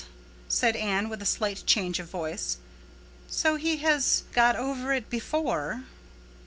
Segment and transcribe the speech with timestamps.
[0.49, 2.57] _"said Anne with a slight change of voice.
[3.27, 5.83] "So he has 'got over it' before?"